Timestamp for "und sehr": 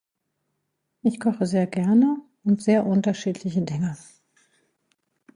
2.43-2.87